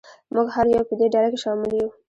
[0.33, 1.89] موږ هر یو په دې ډله کې شامل یو.